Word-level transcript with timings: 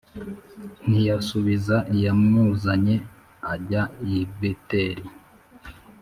ntiyasubiza 0.87 1.75
iyamuzanye 1.95 2.95
ajya 3.53 3.83
i 4.15 4.15
Beteli 4.37 5.05